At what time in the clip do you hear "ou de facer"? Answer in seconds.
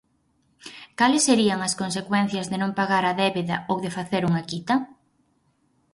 3.71-4.21